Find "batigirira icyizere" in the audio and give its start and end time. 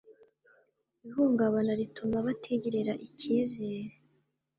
2.25-3.91